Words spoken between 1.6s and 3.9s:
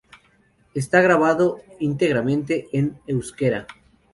íntegramente en euskera.